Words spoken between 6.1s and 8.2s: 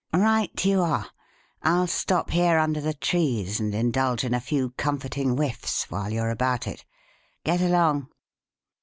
you are about it. Get along!"